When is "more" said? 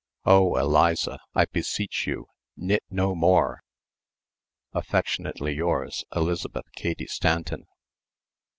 3.13-3.61